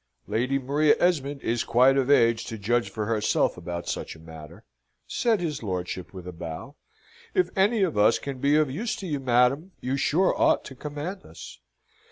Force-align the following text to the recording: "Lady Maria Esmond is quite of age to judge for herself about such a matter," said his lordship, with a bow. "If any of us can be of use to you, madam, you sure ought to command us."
"Lady 0.25 0.57
Maria 0.57 0.95
Esmond 0.99 1.43
is 1.43 1.63
quite 1.63 1.95
of 1.95 2.09
age 2.09 2.45
to 2.45 2.57
judge 2.57 2.89
for 2.89 3.05
herself 3.05 3.55
about 3.55 3.87
such 3.87 4.15
a 4.15 4.19
matter," 4.19 4.63
said 5.05 5.39
his 5.39 5.61
lordship, 5.61 6.11
with 6.11 6.25
a 6.27 6.31
bow. 6.33 6.75
"If 7.35 7.51
any 7.55 7.83
of 7.83 7.95
us 7.99 8.17
can 8.17 8.39
be 8.39 8.55
of 8.55 8.71
use 8.71 8.95
to 8.95 9.05
you, 9.05 9.19
madam, 9.19 9.73
you 9.79 9.97
sure 9.97 10.33
ought 10.35 10.65
to 10.65 10.73
command 10.75 11.23
us." 11.23 11.59